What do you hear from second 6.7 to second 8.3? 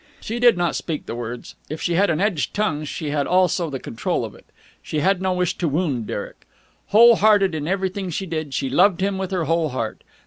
Whole hearted in everything she